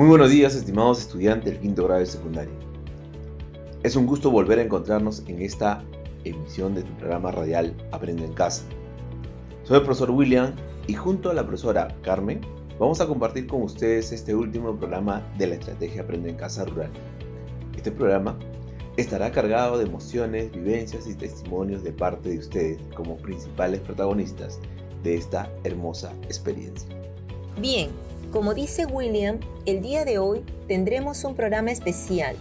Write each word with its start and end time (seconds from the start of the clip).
Muy 0.00 0.08
buenos 0.08 0.30
días, 0.30 0.54
estimados 0.54 0.98
estudiantes 0.98 1.52
del 1.52 1.60
quinto 1.60 1.84
grado 1.84 2.00
de 2.00 2.06
secundaria. 2.06 2.54
Es 3.82 3.96
un 3.96 4.06
gusto 4.06 4.30
volver 4.30 4.58
a 4.58 4.62
encontrarnos 4.62 5.22
en 5.26 5.42
esta 5.42 5.84
emisión 6.24 6.74
de 6.74 6.84
tu 6.84 6.92
programa 6.94 7.30
radial 7.30 7.76
Aprende 7.92 8.24
en 8.24 8.32
Casa. 8.32 8.62
Soy 9.62 9.76
el 9.76 9.82
profesor 9.82 10.10
William 10.10 10.54
y 10.86 10.94
junto 10.94 11.28
a 11.28 11.34
la 11.34 11.46
profesora 11.46 11.94
Carmen 12.00 12.40
vamos 12.78 13.02
a 13.02 13.06
compartir 13.06 13.46
con 13.46 13.60
ustedes 13.60 14.10
este 14.10 14.34
último 14.34 14.74
programa 14.74 15.22
de 15.36 15.48
la 15.48 15.56
estrategia 15.56 16.00
Aprende 16.00 16.30
en 16.30 16.36
Casa 16.36 16.64
Rural. 16.64 16.88
Este 17.76 17.92
programa 17.92 18.38
estará 18.96 19.30
cargado 19.30 19.76
de 19.76 19.84
emociones, 19.84 20.50
vivencias 20.50 21.06
y 21.06 21.14
testimonios 21.14 21.82
de 21.82 21.92
parte 21.92 22.30
de 22.30 22.38
ustedes 22.38 22.80
como 22.96 23.18
principales 23.18 23.80
protagonistas 23.80 24.60
de 25.02 25.16
esta 25.16 25.52
hermosa 25.62 26.10
experiencia. 26.22 26.88
Bien, 27.60 27.90
como 28.32 28.54
dice 28.54 28.86
William, 28.86 29.40
el 29.66 29.82
día 29.82 30.04
de 30.04 30.18
hoy 30.18 30.44
tendremos 30.68 31.24
un 31.24 31.34
programa 31.34 31.72
especial, 31.72 32.36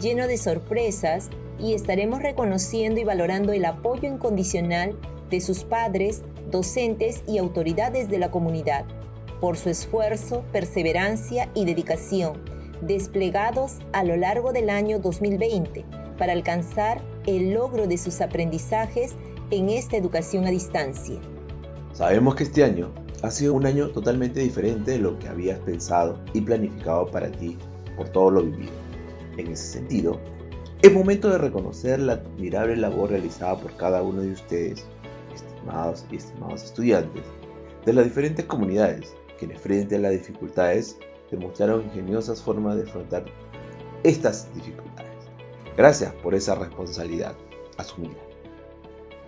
lleno 0.00 0.26
de 0.26 0.38
sorpresas 0.38 1.30
y 1.58 1.74
estaremos 1.74 2.22
reconociendo 2.22 3.00
y 3.00 3.04
valorando 3.04 3.52
el 3.52 3.64
apoyo 3.64 4.08
incondicional 4.08 4.96
de 5.30 5.40
sus 5.40 5.64
padres, 5.64 6.22
docentes 6.50 7.22
y 7.26 7.38
autoridades 7.38 8.08
de 8.08 8.18
la 8.18 8.30
comunidad 8.30 8.84
por 9.40 9.56
su 9.56 9.68
esfuerzo, 9.68 10.44
perseverancia 10.52 11.50
y 11.54 11.64
dedicación 11.64 12.52
desplegados 12.82 13.78
a 13.92 14.04
lo 14.04 14.16
largo 14.16 14.52
del 14.52 14.68
año 14.70 14.98
2020 14.98 15.84
para 16.18 16.32
alcanzar 16.32 17.00
el 17.26 17.52
logro 17.52 17.86
de 17.86 17.96
sus 17.96 18.20
aprendizajes 18.20 19.14
en 19.50 19.70
esta 19.70 19.96
educación 19.96 20.46
a 20.46 20.50
distancia. 20.50 21.18
Sabemos 21.92 22.34
que 22.34 22.44
este 22.44 22.64
año 22.64 22.92
ha 23.22 23.30
sido 23.30 23.54
un 23.54 23.66
año 23.66 23.88
totalmente 23.90 24.40
diferente 24.40 24.92
de 24.92 24.98
lo 24.98 25.18
que 25.18 25.28
habías 25.28 25.58
pensado 25.60 26.18
y 26.32 26.40
planificado 26.40 27.06
para 27.06 27.30
ti 27.30 27.56
por 27.96 28.08
todo 28.08 28.30
lo 28.30 28.42
vivido. 28.42 28.72
En 29.36 29.46
ese 29.46 29.64
sentido, 29.64 30.20
es 30.82 30.92
momento 30.92 31.30
de 31.30 31.38
reconocer 31.38 32.00
la 32.00 32.14
admirable 32.14 32.76
labor 32.76 33.10
realizada 33.10 33.56
por 33.56 33.76
cada 33.76 34.02
uno 34.02 34.22
de 34.22 34.32
ustedes, 34.32 34.84
estimados 35.32 36.04
y 36.10 36.16
estimados 36.16 36.64
estudiantes, 36.64 37.22
de 37.86 37.92
las 37.92 38.04
diferentes 38.04 38.44
comunidades, 38.44 39.14
quienes 39.38 39.60
frente 39.60 39.96
a 39.96 40.00
las 40.00 40.12
dificultades 40.12 40.98
demostraron 41.30 41.84
ingeniosas 41.84 42.42
formas 42.42 42.76
de 42.76 42.82
afrontar 42.82 43.24
estas 44.02 44.52
dificultades. 44.54 45.12
Gracias 45.76 46.12
por 46.14 46.34
esa 46.34 46.56
responsabilidad 46.56 47.34
asumida. 47.78 48.31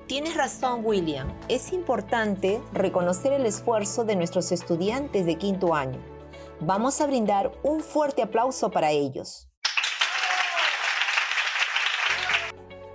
Tienes 0.06 0.36
razón, 0.36 0.83
William. 0.84 1.33
Es 1.48 1.72
importante 1.72 2.60
reconocer 2.74 3.33
el 3.33 3.47
esfuerzo 3.47 4.05
de 4.05 4.16
nuestros 4.16 4.52
estudiantes 4.52 5.24
de 5.24 5.36
quinto 5.36 5.74
año. 5.74 5.98
Vamos 6.61 7.00
a 7.00 7.06
brindar 7.06 7.50
un 7.62 7.80
fuerte 7.80 8.20
aplauso 8.20 8.70
para 8.70 8.91
ellos. 8.91 9.48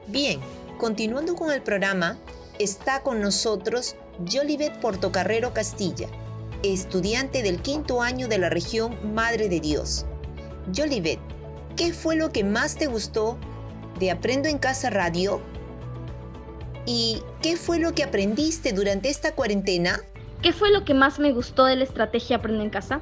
Bien, 0.06 0.40
continuando 0.78 1.36
con 1.36 1.52
el 1.52 1.64
programa, 1.64 2.20
está 2.60 3.02
con 3.02 3.22
nosotros 3.22 3.96
Jolivet 4.32 4.80
Portocarrero 4.80 5.52
Castilla, 5.52 6.10
estudiante 6.62 7.42
del 7.42 7.60
quinto 7.64 8.04
año 8.04 8.28
de 8.28 8.38
la 8.38 8.50
región 8.50 9.16
Madre 9.16 9.50
de 9.50 9.60
Dios. 9.60 10.06
Jolivet, 10.76 11.20
¿qué 11.76 11.92
fue 11.92 12.16
lo 12.16 12.32
que 12.32 12.44
más 12.44 12.76
te 12.76 12.86
gustó 12.86 13.36
de 13.98 14.12
Aprendo 14.12 14.48
en 14.48 14.60
Casa 14.60 14.92
Radio 14.92 15.42
¿Y 16.86 17.22
qué 17.42 17.56
fue 17.56 17.80
lo 17.80 17.94
que 17.94 18.04
aprendiste 18.04 18.74
durante 18.74 19.10
esta 19.10 19.36
cuarentena? 19.36 20.00
¿Qué 20.42 20.54
fue 20.54 20.72
lo 20.72 20.86
que 20.86 20.94
más 20.94 21.20
me 21.20 21.34
gustó 21.34 21.66
de 21.66 21.76
la 21.76 21.84
estrategia 21.84 22.38
Aprende 22.38 22.64
en 22.64 22.70
Casa? 22.70 23.02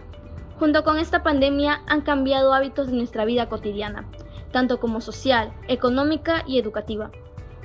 Junto 0.60 0.84
con 0.84 0.98
esta 0.98 1.22
pandemia 1.22 1.82
han 1.88 2.02
cambiado 2.02 2.54
hábitos 2.54 2.88
de 2.88 2.98
nuestra 2.98 3.26
vida 3.26 3.48
cotidiana, 3.48 4.06
tanto 4.52 4.80
como 4.80 5.02
social, 5.02 5.54
económica 5.68 6.44
y 6.48 6.58
educativa. 6.58 7.12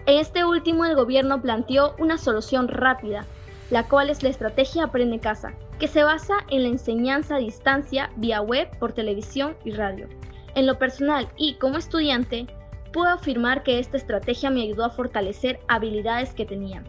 En 0.04 0.18
este 0.18 0.44
último 0.44 0.84
el 0.84 0.94
gobierno 0.94 1.40
planteó 1.40 1.94
una 1.98 2.18
solución 2.18 2.68
rápida, 2.68 3.24
la 3.70 3.88
cual 3.88 4.10
es 4.10 4.22
la 4.22 4.28
estrategia 4.28 4.84
Aprende 4.84 5.14
en 5.14 5.20
Casa, 5.20 5.54
que 5.78 5.88
se 5.88 6.04
basa 6.04 6.34
en 6.50 6.64
la 6.64 6.68
enseñanza 6.68 7.36
a 7.36 7.38
distancia 7.38 8.10
vía 8.16 8.42
web, 8.42 8.68
por 8.78 8.92
televisión 8.92 9.56
y 9.64 9.70
radio. 9.70 10.06
En 10.54 10.66
lo 10.66 10.78
personal 10.78 11.28
y 11.38 11.54
como 11.54 11.78
estudiante, 11.78 12.46
puedo 12.92 13.08
afirmar 13.08 13.62
que 13.62 13.78
esta 13.78 13.96
estrategia 13.96 14.50
me 14.50 14.62
ayudó 14.62 14.84
a 14.84 14.90
fortalecer 14.90 15.60
habilidades 15.68 16.34
que 16.34 16.44
tenía, 16.44 16.84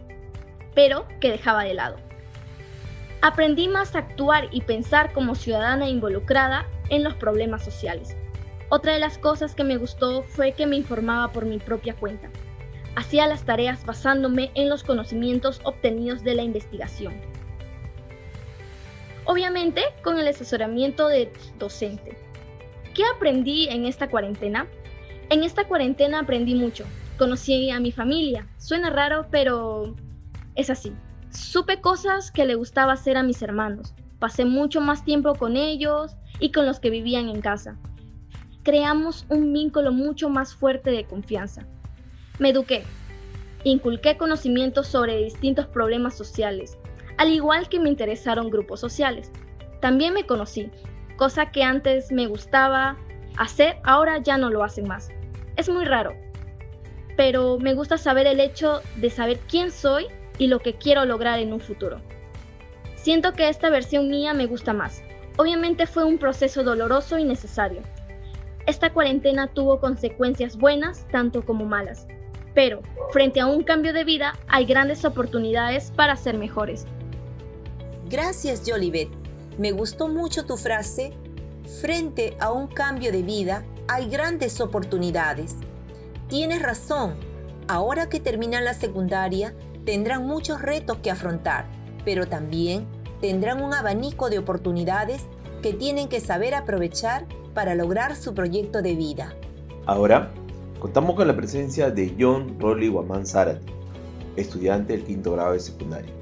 pero 0.74 1.06
que 1.20 1.30
dejaba 1.30 1.64
de 1.64 1.74
lado. 1.74 1.96
Aprendí 3.22 3.68
más 3.68 3.94
a 3.94 4.00
actuar 4.00 4.48
y 4.50 4.60
pensar 4.60 5.12
como 5.12 5.34
ciudadana 5.34 5.88
involucrada 5.88 6.66
en 6.90 7.02
los 7.02 7.14
problemas 7.14 7.64
sociales. 7.64 8.16
Otra 8.68 8.92
de 8.92 8.98
las 8.98 9.18
cosas 9.18 9.54
que 9.54 9.64
me 9.64 9.78
gustó 9.78 10.22
fue 10.22 10.52
que 10.52 10.66
me 10.66 10.76
informaba 10.76 11.32
por 11.32 11.46
mi 11.46 11.58
propia 11.58 11.94
cuenta. 11.94 12.28
Hacía 12.96 13.26
las 13.26 13.44
tareas 13.44 13.84
basándome 13.86 14.50
en 14.54 14.68
los 14.68 14.84
conocimientos 14.84 15.60
obtenidos 15.64 16.22
de 16.22 16.34
la 16.34 16.42
investigación. 16.42 17.14
Obviamente 19.24 19.82
con 20.02 20.18
el 20.18 20.28
asesoramiento 20.28 21.08
de 21.08 21.32
docente. 21.58 22.16
¿Qué 22.94 23.04
aprendí 23.16 23.68
en 23.68 23.86
esta 23.86 24.08
cuarentena? 24.08 24.66
En 25.30 25.42
esta 25.42 25.64
cuarentena 25.64 26.20
aprendí 26.20 26.54
mucho. 26.54 26.84
Conocí 27.18 27.70
a 27.70 27.80
mi 27.80 27.92
familia. 27.92 28.46
Suena 28.58 28.90
raro, 28.90 29.26
pero 29.30 29.94
es 30.54 30.70
así. 30.70 30.92
Supe 31.30 31.80
cosas 31.80 32.30
que 32.30 32.44
le 32.44 32.54
gustaba 32.54 32.92
hacer 32.92 33.16
a 33.16 33.22
mis 33.22 33.42
hermanos. 33.42 33.94
Pasé 34.18 34.44
mucho 34.44 34.80
más 34.80 35.04
tiempo 35.04 35.34
con 35.34 35.56
ellos 35.56 36.16
y 36.40 36.52
con 36.52 36.66
los 36.66 36.80
que 36.80 36.90
vivían 36.90 37.28
en 37.28 37.40
casa. 37.40 37.76
Creamos 38.62 39.26
un 39.28 39.52
vínculo 39.52 39.92
mucho 39.92 40.28
más 40.28 40.54
fuerte 40.54 40.90
de 40.90 41.04
confianza. 41.04 41.66
Me 42.38 42.50
eduqué. 42.50 42.84
Inculqué 43.64 44.16
conocimientos 44.16 44.86
sobre 44.86 45.24
distintos 45.24 45.66
problemas 45.66 46.16
sociales, 46.16 46.76
al 47.16 47.32
igual 47.32 47.68
que 47.68 47.80
me 47.80 47.88
interesaron 47.88 48.50
grupos 48.50 48.80
sociales. 48.80 49.30
También 49.80 50.12
me 50.14 50.26
conocí, 50.26 50.70
cosa 51.16 51.50
que 51.50 51.62
antes 51.62 52.12
me 52.12 52.26
gustaba 52.26 52.98
hacer, 53.36 53.76
ahora 53.84 54.18
ya 54.18 54.38
no 54.38 54.50
lo 54.50 54.64
hacen 54.64 54.88
más. 54.88 55.10
Es 55.56 55.68
muy 55.68 55.84
raro, 55.84 56.14
pero 57.16 57.58
me 57.58 57.74
gusta 57.74 57.98
saber 57.98 58.26
el 58.26 58.40
hecho 58.40 58.80
de 58.96 59.10
saber 59.10 59.38
quién 59.48 59.70
soy 59.70 60.06
y 60.38 60.48
lo 60.48 60.60
que 60.60 60.74
quiero 60.74 61.04
lograr 61.04 61.38
en 61.38 61.52
un 61.52 61.60
futuro. 61.60 62.00
Siento 62.96 63.32
que 63.32 63.48
esta 63.48 63.70
versión 63.70 64.08
mía 64.08 64.34
me 64.34 64.46
gusta 64.46 64.72
más. 64.72 65.02
Obviamente 65.36 65.86
fue 65.86 66.04
un 66.04 66.18
proceso 66.18 66.62
doloroso 66.62 67.18
y 67.18 67.24
necesario. 67.24 67.82
Esta 68.66 68.92
cuarentena 68.92 69.48
tuvo 69.48 69.78
consecuencias 69.78 70.56
buenas 70.56 71.06
tanto 71.08 71.44
como 71.44 71.66
malas, 71.66 72.06
pero 72.54 72.80
frente 73.10 73.40
a 73.40 73.46
un 73.46 73.62
cambio 73.62 73.92
de 73.92 74.04
vida 74.04 74.38
hay 74.48 74.64
grandes 74.64 75.04
oportunidades 75.04 75.90
para 75.90 76.16
ser 76.16 76.38
mejores. 76.38 76.86
Gracias, 78.08 78.62
Jolivet. 78.66 79.08
Me 79.58 79.72
gustó 79.72 80.08
mucho 80.08 80.46
tu 80.46 80.56
frase, 80.56 81.12
frente 81.64 82.36
a 82.40 82.52
un 82.52 82.66
cambio 82.66 83.12
de 83.12 83.22
vida 83.22 83.64
hay 83.88 84.08
grandes 84.08 84.60
oportunidades. 84.60 85.56
Tienes 86.28 86.62
razón, 86.62 87.14
ahora 87.68 88.08
que 88.08 88.20
terminan 88.20 88.64
la 88.64 88.74
secundaria 88.74 89.54
tendrán 89.84 90.26
muchos 90.26 90.62
retos 90.62 90.98
que 90.98 91.10
afrontar, 91.10 91.66
pero 92.04 92.26
también 92.26 92.86
tendrán 93.20 93.62
un 93.62 93.74
abanico 93.74 94.30
de 94.30 94.38
oportunidades 94.38 95.22
que 95.62 95.72
tienen 95.72 96.08
que 96.08 96.20
saber 96.20 96.54
aprovechar 96.54 97.26
para 97.54 97.74
lograr 97.74 98.16
su 98.16 98.34
proyecto 98.34 98.82
de 98.82 98.94
vida. 98.94 99.34
Ahora, 99.86 100.32
contamos 100.78 101.14
con 101.16 101.28
la 101.28 101.36
presencia 101.36 101.90
de 101.90 102.14
John 102.18 102.58
Rolly 102.58 102.88
Guamán 102.88 103.26
Zárate, 103.26 103.64
estudiante 104.36 104.94
del 104.94 105.04
quinto 105.04 105.32
grado 105.32 105.52
de 105.52 105.60
secundaria. 105.60 106.12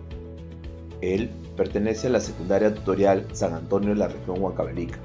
Él 1.00 1.30
pertenece 1.56 2.08
a 2.08 2.10
la 2.10 2.20
secundaria 2.20 2.74
tutorial 2.74 3.26
San 3.32 3.54
Antonio 3.54 3.90
de 3.90 3.96
la 3.96 4.08
región 4.08 4.40
Huancavelica 4.40 4.98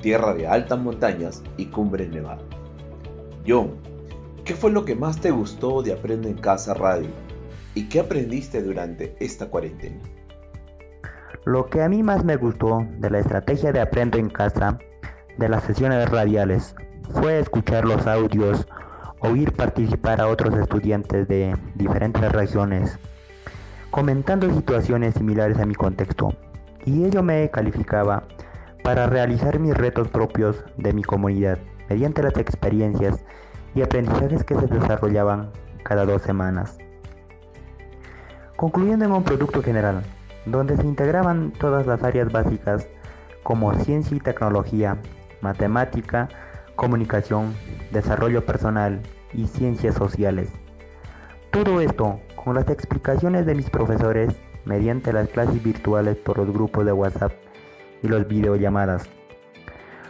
tierra 0.00 0.34
de 0.34 0.46
altas 0.46 0.78
montañas 0.78 1.42
y 1.56 1.66
cumbres 1.66 2.08
nevadas. 2.10 2.44
John, 3.46 3.76
¿qué 4.44 4.54
fue 4.54 4.70
lo 4.70 4.84
que 4.84 4.94
más 4.94 5.20
te 5.20 5.30
gustó 5.30 5.82
de 5.82 5.92
Aprende 5.92 6.30
en 6.30 6.38
Casa 6.38 6.74
Radio? 6.74 7.10
¿Y 7.74 7.88
qué 7.88 8.00
aprendiste 8.00 8.62
durante 8.62 9.16
esta 9.20 9.48
cuarentena? 9.48 10.00
Lo 11.44 11.66
que 11.66 11.82
a 11.82 11.88
mí 11.88 12.02
más 12.02 12.24
me 12.24 12.36
gustó 12.36 12.86
de 12.98 13.10
la 13.10 13.20
estrategia 13.20 13.70
de 13.70 13.80
Aprendo 13.80 14.18
en 14.18 14.30
Casa, 14.30 14.78
de 15.38 15.48
las 15.48 15.62
sesiones 15.64 16.08
radiales, 16.10 16.74
fue 17.12 17.38
escuchar 17.38 17.84
los 17.84 18.06
audios, 18.06 18.66
oír 19.20 19.52
participar 19.52 20.20
a 20.20 20.28
otros 20.28 20.56
estudiantes 20.56 21.28
de 21.28 21.56
diferentes 21.74 22.32
regiones, 22.32 22.98
comentando 23.90 24.52
situaciones 24.52 25.14
similares 25.14 25.58
a 25.58 25.66
mi 25.66 25.74
contexto, 25.74 26.34
y 26.84 27.04
ello 27.04 27.22
me 27.22 27.48
calificaba 27.50 28.24
para 28.86 29.08
realizar 29.08 29.58
mis 29.58 29.74
retos 29.74 30.06
propios 30.06 30.62
de 30.76 30.92
mi 30.92 31.02
comunidad 31.02 31.58
mediante 31.88 32.22
las 32.22 32.36
experiencias 32.36 33.24
y 33.74 33.82
aprendizajes 33.82 34.44
que 34.44 34.54
se 34.54 34.68
desarrollaban 34.68 35.50
cada 35.82 36.06
dos 36.06 36.22
semanas. 36.22 36.78
Concluyendo 38.54 39.04
en 39.04 39.10
un 39.10 39.24
producto 39.24 39.60
general, 39.60 40.04
donde 40.44 40.76
se 40.76 40.86
integraban 40.86 41.50
todas 41.50 41.84
las 41.88 42.04
áreas 42.04 42.30
básicas 42.30 42.86
como 43.42 43.74
ciencia 43.74 44.16
y 44.16 44.20
tecnología, 44.20 44.98
matemática, 45.40 46.28
comunicación, 46.76 47.56
desarrollo 47.90 48.46
personal 48.46 49.00
y 49.34 49.48
ciencias 49.48 49.96
sociales. 49.96 50.48
Todo 51.50 51.80
esto 51.80 52.20
con 52.36 52.54
las 52.54 52.70
explicaciones 52.70 53.46
de 53.46 53.56
mis 53.56 53.68
profesores 53.68 54.36
mediante 54.64 55.12
las 55.12 55.28
clases 55.28 55.60
virtuales 55.60 56.16
por 56.18 56.38
los 56.38 56.52
grupos 56.52 56.86
de 56.86 56.92
WhatsApp 56.92 57.45
y 58.02 58.08
los 58.08 58.26
videollamadas. 58.26 59.08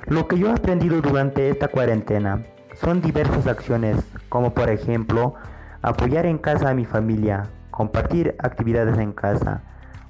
Lo 0.06 0.28
que 0.28 0.38
yo 0.38 0.48
he 0.48 0.52
aprendido 0.52 1.00
durante 1.00 1.50
esta 1.50 1.68
cuarentena 1.68 2.44
son 2.74 3.00
diversas 3.00 3.46
acciones, 3.46 3.96
como 4.28 4.54
por 4.54 4.70
ejemplo 4.70 5.34
apoyar 5.82 6.26
en 6.26 6.38
casa 6.38 6.70
a 6.70 6.74
mi 6.74 6.84
familia, 6.84 7.44
compartir 7.70 8.36
actividades 8.38 8.98
en 8.98 9.12
casa, 9.12 9.62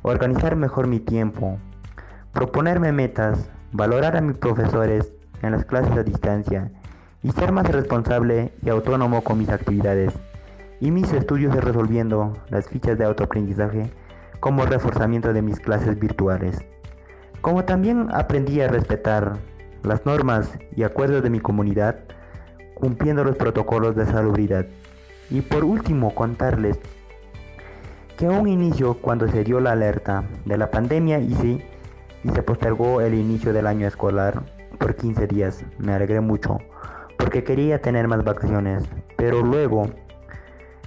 organizar 0.02 0.56
mejor 0.56 0.86
mi 0.86 1.00
tiempo, 1.00 1.58
proponerme 2.32 2.92
metas, 2.92 3.50
valorar 3.72 4.16
a 4.16 4.20
mis 4.20 4.36
profesores 4.36 5.12
en 5.42 5.52
las 5.52 5.64
clases 5.64 5.96
a 5.96 6.02
distancia 6.02 6.70
y 7.22 7.30
ser 7.32 7.52
más 7.52 7.66
responsable 7.68 8.52
y 8.62 8.68
autónomo 8.68 9.22
con 9.22 9.38
mis 9.38 9.48
actividades 9.48 10.12
y 10.80 10.90
mis 10.90 11.12
estudios 11.12 11.54
resolviendo 11.56 12.34
las 12.50 12.68
fichas 12.68 12.98
de 12.98 13.04
autoaprendizaje 13.04 13.90
como 14.40 14.66
reforzamiento 14.66 15.32
de 15.32 15.42
mis 15.42 15.58
clases 15.58 15.98
virtuales. 15.98 16.64
Como 17.46 17.64
también 17.64 18.08
aprendí 18.12 18.60
a 18.60 18.66
respetar 18.66 19.36
las 19.84 20.04
normas 20.04 20.58
y 20.74 20.82
acuerdos 20.82 21.22
de 21.22 21.30
mi 21.30 21.38
comunidad, 21.38 21.94
cumpliendo 22.74 23.22
los 23.22 23.36
protocolos 23.36 23.94
de 23.94 24.04
salubridad. 24.04 24.66
Y 25.30 25.42
por 25.42 25.64
último, 25.64 26.12
contarles 26.12 26.76
que 28.18 28.26
a 28.26 28.30
un 28.32 28.48
inicio, 28.48 28.94
cuando 28.94 29.28
se 29.28 29.44
dio 29.44 29.60
la 29.60 29.70
alerta 29.70 30.24
de 30.44 30.58
la 30.58 30.72
pandemia 30.72 31.20
y 31.20 31.34
sí, 31.36 31.62
y 32.24 32.30
se 32.30 32.42
postergó 32.42 33.00
el 33.00 33.14
inicio 33.14 33.52
del 33.52 33.68
año 33.68 33.86
escolar 33.86 34.42
por 34.80 34.96
15 34.96 35.28
días, 35.28 35.64
me 35.78 35.92
alegré 35.92 36.20
mucho, 36.20 36.58
porque 37.16 37.44
quería 37.44 37.80
tener 37.80 38.08
más 38.08 38.24
vacaciones, 38.24 38.82
pero 39.16 39.42
luego, 39.42 39.88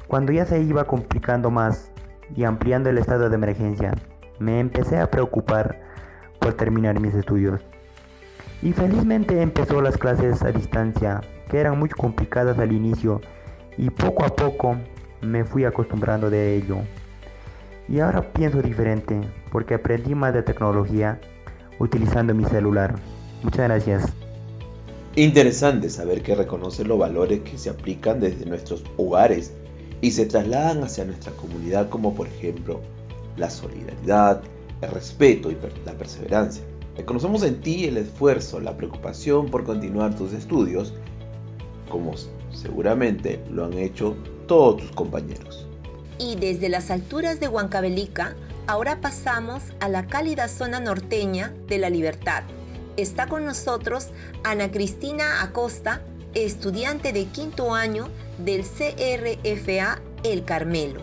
cuando 0.09 0.33
ya 0.33 0.45
se 0.45 0.61
iba 0.61 0.83
complicando 0.83 1.51
más 1.51 1.89
y 2.35 2.43
ampliando 2.43 2.89
el 2.89 2.97
estado 2.97 3.29
de 3.29 3.35
emergencia, 3.35 3.93
me 4.39 4.59
empecé 4.59 4.99
a 4.99 5.09
preocupar 5.09 5.87
por 6.39 6.53
terminar 6.53 6.99
mis 6.99 7.13
estudios. 7.13 7.61
Y 8.61 8.73
felizmente 8.73 9.41
empezó 9.41 9.81
las 9.81 9.97
clases 9.97 10.41
a 10.41 10.51
distancia, 10.51 11.21
que 11.49 11.59
eran 11.59 11.79
muy 11.79 11.89
complicadas 11.89 12.57
al 12.59 12.71
inicio, 12.71 13.21
y 13.77 13.89
poco 13.89 14.25
a 14.25 14.35
poco 14.35 14.77
me 15.21 15.45
fui 15.45 15.63
acostumbrando 15.65 16.29
de 16.29 16.57
ello. 16.57 16.77
Y 17.87 17.99
ahora 17.99 18.33
pienso 18.33 18.61
diferente, 18.61 19.21
porque 19.51 19.75
aprendí 19.75 20.13
más 20.15 20.33
de 20.33 20.43
tecnología 20.43 21.19
utilizando 21.79 22.33
mi 22.33 22.45
celular. 22.45 22.95
Muchas 23.43 23.67
gracias. 23.67 24.13
Interesante 25.15 25.89
saber 25.89 26.21
que 26.21 26.35
reconoce 26.35 26.85
los 26.85 26.99
valores 26.99 27.39
que 27.41 27.57
se 27.57 27.69
aplican 27.69 28.19
desde 28.19 28.45
nuestros 28.45 28.83
hogares 28.97 29.53
y 30.01 30.11
se 30.11 30.25
trasladan 30.25 30.83
hacia 30.83 31.05
nuestra 31.05 31.31
comunidad 31.33 31.89
como 31.89 32.13
por 32.13 32.27
ejemplo 32.27 32.79
la 33.35 33.49
solidaridad, 33.49 34.41
el 34.81 34.91
respeto 34.91 35.51
y 35.51 35.57
la 35.85 35.93
perseverancia. 35.93 36.63
Reconocemos 36.97 37.43
en 37.43 37.61
ti 37.61 37.85
el 37.85 37.97
esfuerzo, 37.97 38.59
la 38.59 38.75
preocupación 38.75 39.49
por 39.49 39.63
continuar 39.63 40.15
tus 40.15 40.33
estudios, 40.33 40.93
como 41.89 42.13
seguramente 42.51 43.41
lo 43.49 43.65
han 43.65 43.73
hecho 43.77 44.15
todos 44.47 44.81
tus 44.81 44.91
compañeros. 44.91 45.65
Y 46.17 46.35
desde 46.35 46.67
las 46.67 46.91
alturas 46.91 47.39
de 47.39 47.47
Huancavelica, 47.47 48.35
ahora 48.67 48.99
pasamos 48.99 49.63
a 49.79 49.87
la 49.87 50.07
cálida 50.07 50.47
zona 50.49 50.79
norteña 50.79 51.53
de 51.67 51.77
la 51.77 51.89
libertad. 51.89 52.43
Está 52.97 53.27
con 53.27 53.45
nosotros 53.45 54.09
Ana 54.43 54.69
Cristina 54.69 55.41
Acosta, 55.41 56.01
estudiante 56.33 57.13
de 57.13 57.25
quinto 57.25 57.73
año 57.73 58.09
del 58.37 58.63
CRFA 58.63 60.01
El 60.23 60.43
Carmelo. 60.43 61.01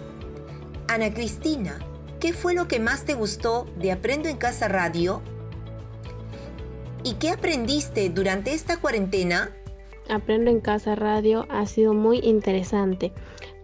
Ana 0.88 1.12
Cristina, 1.14 1.78
¿qué 2.20 2.32
fue 2.32 2.54
lo 2.54 2.68
que 2.68 2.80
más 2.80 3.04
te 3.04 3.14
gustó 3.14 3.66
de 3.76 3.92
Aprendo 3.92 4.28
en 4.28 4.36
Casa 4.36 4.68
Radio? 4.68 5.22
¿Y 7.02 7.14
qué 7.14 7.30
aprendiste 7.30 8.10
durante 8.10 8.52
esta 8.52 8.78
cuarentena? 8.78 9.54
Aprendo 10.08 10.50
en 10.50 10.60
Casa 10.60 10.94
Radio 10.94 11.46
ha 11.48 11.66
sido 11.66 11.94
muy 11.94 12.18
interesante 12.18 13.12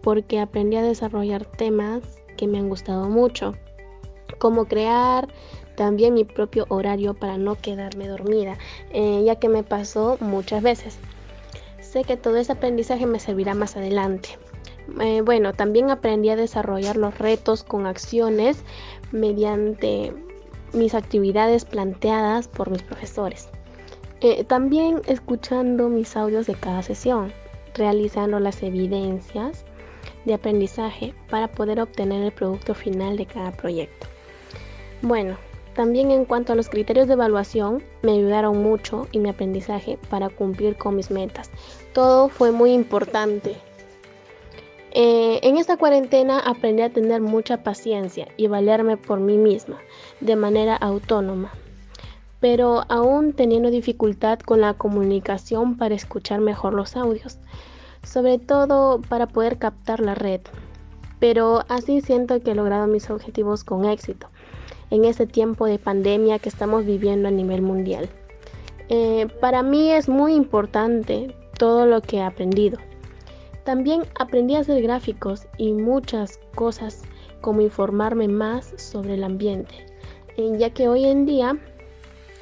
porque 0.01 0.39
aprendí 0.39 0.77
a 0.77 0.83
desarrollar 0.83 1.45
temas 1.45 2.01
que 2.37 2.47
me 2.47 2.57
han 2.57 2.69
gustado 2.69 3.09
mucho, 3.09 3.55
como 4.39 4.65
crear 4.65 5.27
también 5.75 6.13
mi 6.13 6.23
propio 6.23 6.65
horario 6.69 7.13
para 7.13 7.37
no 7.37 7.55
quedarme 7.55 8.07
dormida, 8.07 8.57
eh, 8.91 9.23
ya 9.25 9.37
que 9.37 9.49
me 9.49 9.63
pasó 9.63 10.17
muchas 10.19 10.61
veces. 10.61 10.97
Sé 11.79 12.03
que 12.03 12.17
todo 12.17 12.37
ese 12.37 12.51
aprendizaje 12.51 13.05
me 13.05 13.19
servirá 13.19 13.55
más 13.55 13.75
adelante. 13.77 14.37
Eh, 14.99 15.21
bueno, 15.21 15.53
también 15.53 15.89
aprendí 15.89 16.29
a 16.29 16.35
desarrollar 16.35 16.97
los 16.97 17.17
retos 17.17 17.63
con 17.63 17.85
acciones 17.85 18.63
mediante 19.11 20.13
mis 20.73 20.93
actividades 20.95 21.65
planteadas 21.65 22.47
por 22.47 22.69
mis 22.69 22.83
profesores. 22.83 23.49
Eh, 24.21 24.43
también 24.43 25.01
escuchando 25.05 25.89
mis 25.89 26.15
audios 26.15 26.47
de 26.47 26.55
cada 26.55 26.81
sesión, 26.81 27.33
realizando 27.75 28.39
las 28.39 28.63
evidencias 28.63 29.65
de 30.25 30.33
aprendizaje 30.33 31.13
para 31.29 31.51
poder 31.51 31.79
obtener 31.81 32.23
el 32.23 32.31
producto 32.31 32.73
final 32.73 33.17
de 33.17 33.25
cada 33.25 33.51
proyecto. 33.51 34.07
Bueno, 35.01 35.37
también 35.75 36.11
en 36.11 36.25
cuanto 36.25 36.53
a 36.53 36.55
los 36.55 36.69
criterios 36.69 37.07
de 37.07 37.13
evaluación, 37.13 37.83
me 38.03 38.13
ayudaron 38.13 38.61
mucho 38.61 39.07
en 39.11 39.23
mi 39.23 39.29
aprendizaje 39.29 39.97
para 40.09 40.29
cumplir 40.29 40.77
con 40.77 40.95
mis 40.95 41.09
metas. 41.09 41.49
Todo 41.93 42.29
fue 42.29 42.51
muy 42.51 42.71
importante. 42.71 43.55
Eh, 44.93 45.39
en 45.43 45.57
esta 45.57 45.77
cuarentena 45.77 46.39
aprendí 46.39 46.83
a 46.83 46.89
tener 46.89 47.19
mucha 47.21 47.63
paciencia 47.63 48.27
y 48.37 48.47
valerme 48.47 48.95
por 48.95 49.19
mí 49.19 49.37
misma 49.37 49.79
de 50.21 50.35
manera 50.35 50.75
autónoma, 50.75 51.51
pero 52.39 52.83
aún 52.89 53.33
teniendo 53.33 53.71
dificultad 53.71 54.39
con 54.39 54.61
la 54.61 54.75
comunicación 54.75 55.77
para 55.77 55.95
escuchar 55.95 56.39
mejor 56.39 56.73
los 56.73 56.95
audios 56.95 57.39
sobre 58.03 58.37
todo 58.37 59.01
para 59.09 59.27
poder 59.27 59.57
captar 59.57 59.99
la 59.99 60.15
red. 60.15 60.41
Pero 61.19 61.63
así 61.69 62.01
siento 62.01 62.41
que 62.41 62.51
he 62.51 62.55
logrado 62.55 62.85
mis 62.87 63.09
objetivos 63.09 63.63
con 63.63 63.85
éxito 63.85 64.27
en 64.91 65.05
este 65.05 65.25
tiempo 65.25 65.65
de 65.65 65.79
pandemia 65.79 66.39
que 66.39 66.49
estamos 66.49 66.85
viviendo 66.85 67.27
a 67.27 67.31
nivel 67.31 67.61
mundial. 67.61 68.09
Eh, 68.89 69.27
para 69.39 69.63
mí 69.63 69.91
es 69.91 70.09
muy 70.09 70.33
importante 70.33 71.35
todo 71.57 71.85
lo 71.85 72.01
que 72.01 72.17
he 72.17 72.21
aprendido. 72.21 72.77
También 73.63 74.03
aprendí 74.19 74.55
a 74.55 74.59
hacer 74.59 74.81
gráficos 74.81 75.47
y 75.57 75.73
muchas 75.73 76.39
cosas 76.55 77.01
como 77.41 77.61
informarme 77.61 78.27
más 78.27 78.73
sobre 78.77 79.15
el 79.15 79.23
ambiente, 79.23 79.85
eh, 80.37 80.51
ya 80.57 80.69
que 80.69 80.87
hoy 80.87 81.05
en 81.05 81.25
día 81.25 81.57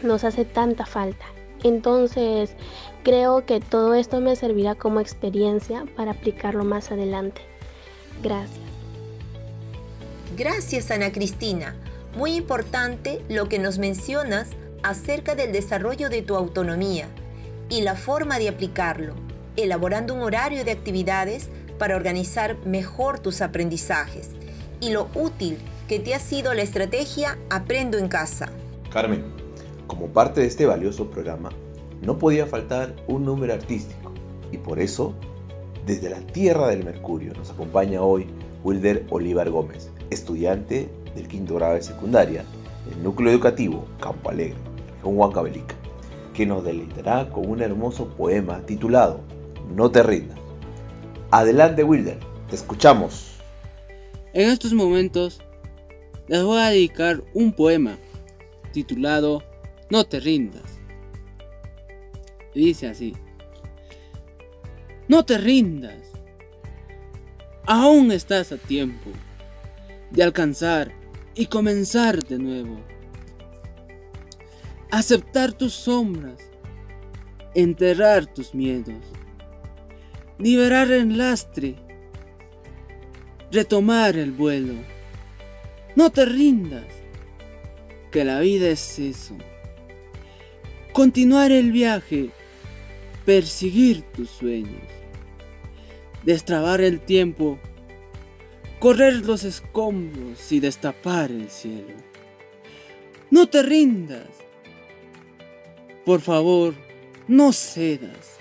nos 0.02 0.24
hace 0.24 0.46
tanta 0.46 0.86
falta. 0.86 1.26
Entonces, 1.64 2.56
Creo 3.04 3.48
que 3.48 3.60
todo 3.60 3.96
esto 3.96 4.22
me 4.22 4.36
servirá 4.36 4.76
como 4.76 5.00
experiencia 5.00 5.86
para 5.96 6.12
aplicarlo 6.12 6.64
más 6.64 6.92
adelante. 6.92 7.42
Gracias. 8.22 8.60
Gracias 10.38 10.92
Ana 10.92 11.12
Cristina. 11.12 11.76
Muy 12.16 12.36
importante 12.36 13.22
lo 13.28 13.50
que 13.50 13.58
nos 13.58 13.80
mencionas 13.80 14.50
acerca 14.84 15.34
del 15.34 15.52
desarrollo 15.52 16.10
de 16.10 16.22
tu 16.22 16.36
autonomía 16.36 17.08
y 17.70 17.82
la 17.82 17.96
forma 17.96 18.38
de 18.38 18.50
aplicarlo, 18.50 19.16
elaborando 19.56 20.14
un 20.14 20.22
horario 20.22 20.64
de 20.64 20.72
actividades 20.72 21.50
para 21.78 21.96
organizar 21.96 22.58
mejor 22.66 23.20
tus 23.20 23.42
aprendizajes 23.42 24.30
y 24.80 24.92
lo 24.92 25.10
útil 25.16 25.58
que 25.88 26.00
te 26.00 26.14
ha 26.14 26.20
sido 26.20 26.54
la 26.54 26.62
estrategia 26.62 27.38
Aprendo 27.50 27.98
en 27.98 28.08
casa. 28.08 28.50
Carmen, 28.92 29.24
como 29.88 30.08
parte 30.08 30.42
de 30.42 30.48
este 30.48 30.66
valioso 30.66 31.10
programa, 31.10 31.50
no 32.02 32.18
podía 32.18 32.46
faltar 32.46 32.96
un 33.08 33.26
número 33.26 33.54
artístico 33.54 34.12
y 34.52 34.58
por 34.58 34.80
eso, 34.80 35.14
desde 35.86 36.10
la 36.10 36.20
Tierra 36.20 36.68
del 36.68 36.84
Mercurio, 36.84 37.34
nos 37.34 37.52
acompaña 37.52 38.02
hoy 38.02 38.28
Wilder 38.64 39.06
Olivar 39.10 39.50
Gómez, 39.50 39.90
estudiante 40.10 40.90
del 41.16 41.28
quinto 41.28 41.56
grado 41.56 41.76
de 41.76 41.82
secundaria 41.82 42.46
del 42.90 43.04
núcleo 43.04 43.32
educativo 43.32 43.86
Campo 44.00 44.30
Alegre, 44.30 44.58
en 45.04 45.18
Huancavelica. 45.18 45.76
que 46.34 46.46
nos 46.46 46.64
deleitará 46.64 47.30
con 47.30 47.50
un 47.50 47.62
hermoso 47.62 48.08
poema 48.16 48.62
titulado 48.66 49.20
No 49.76 49.92
te 49.92 50.04
rindas. 50.04 50.38
Adelante 51.32 51.84
Wilder, 51.84 52.20
te 52.50 52.56
escuchamos. 52.56 53.38
En 54.34 54.50
estos 54.50 54.74
momentos 54.74 55.42
les 56.28 56.44
voy 56.44 56.60
a 56.60 56.70
dedicar 56.70 57.24
un 57.34 57.54
poema 57.54 57.98
titulado 58.72 59.44
No 59.90 60.06
te 60.06 60.20
rindas. 60.20 60.80
Dice 62.54 62.88
así. 62.88 63.14
No 65.08 65.26
te 65.26 65.38
rindas. 65.38 66.12
Aún 67.66 68.12
estás 68.12 68.52
a 68.52 68.58
tiempo 68.58 69.12
de 70.12 70.24
alcanzar 70.24 70.92
y 71.36 71.46
comenzar 71.46 72.24
de 72.24 72.38
nuevo. 72.38 72.80
Aceptar 74.90 75.54
tus 75.54 75.74
sombras, 75.74 76.40
enterrar 77.56 78.26
tus 78.26 78.54
miedos, 78.54 79.04
liberar 80.42 80.92
el 80.92 81.18
lastre, 81.18 81.76
retomar 83.52 84.18
el 84.18 84.32
vuelo. 84.32 84.74
No 85.96 86.10
te 86.10 86.26
rindas, 86.26 86.86
que 88.12 88.24
la 88.24 88.40
vida 88.40 88.70
es 88.70 89.00
eso. 89.00 89.38
Continuar 90.94 91.52
el 91.52 91.72
viaje, 91.72 92.32
perseguir 93.26 94.02
tus 94.02 94.30
sueños, 94.30 94.88
destrabar 96.24 96.82
el 96.82 97.00
tiempo 97.00 97.60
correr 98.82 99.24
los 99.28 99.44
escombros 99.44 100.52
y 100.52 100.60
destapar 100.60 101.30
el 101.30 101.52
cielo. 101.52 101.94
No 103.30 103.48
te 103.48 103.62
rindas. 103.62 104.28
Por 106.04 106.20
favor, 106.20 106.74
no 107.28 107.54
cedas. 107.54 108.41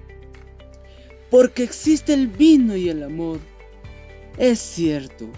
porque 1.31 1.63
existe 1.63 2.13
el 2.13 2.27
vino 2.27 2.75
y 2.75 2.89
el 2.89 3.01
amor, 3.03 3.39
es 4.37 4.59
cierto, 4.59 5.29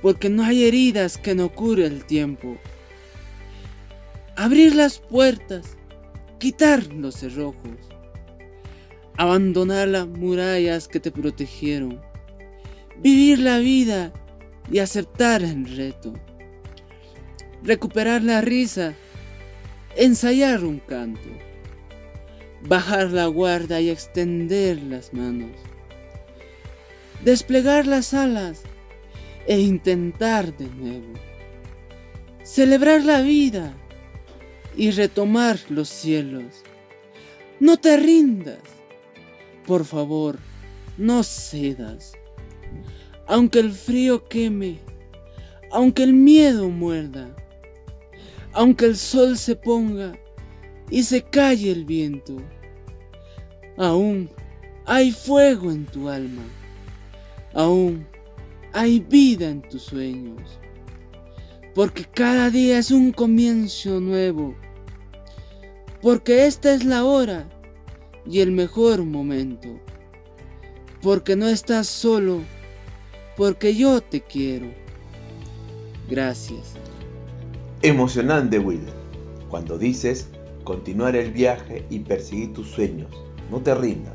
porque 0.00 0.30
no 0.30 0.44
hay 0.44 0.64
heridas 0.64 1.18
que 1.18 1.34
no 1.34 1.50
cure 1.50 1.84
el 1.84 2.04
tiempo. 2.04 2.56
Abrir 4.36 4.74
las 4.74 5.00
puertas, 5.00 5.76
quitar 6.38 6.86
los 6.92 7.16
cerrojos, 7.16 7.76
abandonar 9.16 9.88
las 9.88 10.06
murallas 10.06 10.86
que 10.86 11.00
te 11.00 11.10
protegieron 11.10 12.00
vivir 13.00 13.40
la 13.40 13.58
vida 13.58 14.12
y 14.70 14.78
aceptar 14.78 15.42
el 15.42 15.76
reto, 15.76 16.14
recuperar 17.64 18.22
la 18.22 18.40
risa, 18.40 18.94
ensayar 19.96 20.64
un 20.64 20.78
canto, 20.78 21.28
bajar 22.66 23.10
la 23.10 23.26
guarda 23.26 23.80
y 23.80 23.90
extender 23.90 24.82
las 24.82 25.12
manos, 25.12 25.50
desplegar 27.24 27.86
las 27.86 28.14
alas 28.14 28.62
e 29.46 29.60
intentar 29.60 30.56
de 30.56 30.68
nuevo, 30.68 31.12
celebrar 32.42 33.04
la 33.04 33.20
vida 33.20 33.74
y 34.76 34.90
retomar 34.90 35.58
los 35.68 35.88
cielos. 35.88 36.62
No 37.60 37.76
te 37.76 37.96
rindas, 37.96 38.58
por 39.66 39.84
favor, 39.84 40.38
no 40.96 41.22
cedas 41.22 42.14
aunque 43.26 43.60
el 43.60 43.72
frío 43.72 44.28
queme, 44.28 44.78
aunque 45.70 46.02
el 46.02 46.12
miedo 46.12 46.68
muerda, 46.68 47.34
aunque 48.52 48.86
el 48.86 48.96
sol 48.96 49.38
se 49.38 49.56
ponga 49.56 50.12
y 50.92 51.04
se 51.04 51.22
calle 51.22 51.72
el 51.72 51.86
viento, 51.86 52.36
aún 53.78 54.28
hay 54.84 55.10
fuego 55.10 55.70
en 55.70 55.86
tu 55.86 56.10
alma, 56.10 56.42
aún 57.54 58.06
hay 58.74 59.00
vida 59.00 59.48
en 59.48 59.62
tus 59.62 59.84
sueños, 59.84 60.58
porque 61.74 62.04
cada 62.04 62.50
día 62.50 62.78
es 62.78 62.90
un 62.90 63.10
comienzo 63.10 64.00
nuevo, 64.00 64.54
porque 66.02 66.44
esta 66.44 66.74
es 66.74 66.84
la 66.84 67.06
hora 67.06 67.48
y 68.26 68.40
el 68.40 68.52
mejor 68.52 69.02
momento, 69.02 69.80
porque 71.00 71.36
no 71.36 71.48
estás 71.48 71.86
solo, 71.86 72.42
porque 73.38 73.74
yo 73.74 74.02
te 74.02 74.20
quiero. 74.20 74.66
Gracias. 76.10 76.74
Emocionante, 77.80 78.58
Will. 78.58 78.84
Cuando 79.48 79.78
dices 79.78 80.28
continuar 80.64 81.16
el 81.16 81.32
viaje 81.32 81.84
y 81.90 82.00
perseguir 82.00 82.52
tus 82.52 82.68
sueños, 82.68 83.10
no 83.50 83.60
te 83.60 83.74
rindas. 83.74 84.14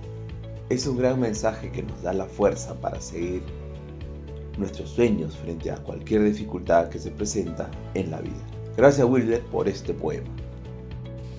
Es 0.69 0.85
un 0.87 0.97
gran 0.97 1.19
mensaje 1.19 1.71
que 1.71 1.83
nos 1.83 2.01
da 2.01 2.13
la 2.13 2.25
fuerza 2.25 2.75
para 2.75 2.99
seguir 2.99 3.41
nuestros 4.57 4.89
sueños 4.89 5.37
frente 5.37 5.71
a 5.71 5.77
cualquier 5.77 6.23
dificultad 6.23 6.89
que 6.89 6.99
se 6.99 7.11
presenta 7.11 7.69
en 7.93 8.11
la 8.11 8.21
vida. 8.21 8.45
Gracias 8.75 9.07
Wilder 9.07 9.41
por 9.43 9.67
este 9.67 9.93
poema. 9.93 10.27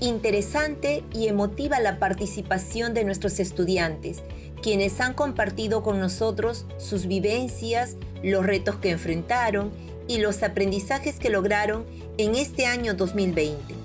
Interesante 0.01 1.03
y 1.13 1.27
emotiva 1.27 1.81
la 1.81 1.99
participación 1.99 2.95
de 2.95 3.05
nuestros 3.05 3.41
estudiantes 3.41 4.23
quienes 4.63 5.01
han 5.01 5.15
compartido 5.15 5.83
con 5.83 6.01
nosotros 6.01 6.67
sus 6.79 7.07
vivencias, 7.07 7.97
los 8.23 8.45
retos 8.45 8.77
que 8.77 8.91
enfrentaron 8.91 9.71
y 10.07 10.19
los 10.19 10.43
aprendizajes 10.43 11.19
que 11.19 11.31
lograron 11.31 11.85
en 12.17 12.35
este 12.35 12.67
año 12.67 12.95
2020. 12.95 13.78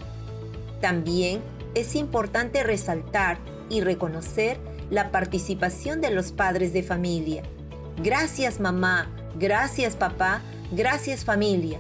También 0.84 1.42
es 1.76 1.96
importante 1.96 2.62
resaltar 2.62 3.38
y 3.70 3.80
reconocer 3.80 4.58
la 4.90 5.12
participación 5.12 6.02
de 6.02 6.12
los 6.12 6.34
padres 6.34 6.74
de 6.74 6.84
familia. 6.84 7.44
Gracias 8.04 8.60
mamá, 8.60 9.10
gracias 9.40 9.96
papá, 9.96 10.42
gracias 10.74 11.24
familia, 11.24 11.80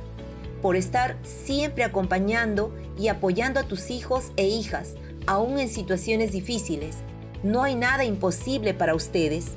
por 0.61 0.77
estar 0.77 1.17
siempre 1.21 1.83
acompañando 1.83 2.73
y 2.97 3.09
apoyando 3.09 3.59
a 3.59 3.63
tus 3.63 3.89
hijos 3.89 4.31
e 4.37 4.47
hijas, 4.47 4.95
aún 5.27 5.59
en 5.59 5.67
situaciones 5.67 6.31
difíciles 6.31 6.95
no 7.43 7.63
hay 7.63 7.75
nada 7.75 8.05
imposible 8.05 8.73
para 8.73 8.95
ustedes. 8.95 9.47